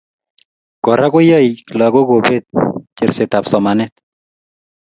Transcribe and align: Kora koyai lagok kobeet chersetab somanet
Kora 0.85 1.07
koyai 1.13 1.49
lagok 1.77 2.05
kobeet 2.09 2.45
chersetab 2.97 3.45
somanet 3.51 3.93